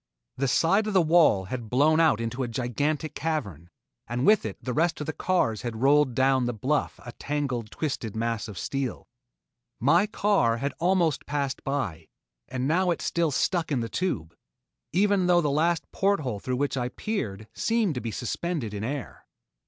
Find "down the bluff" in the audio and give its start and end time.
6.15-6.99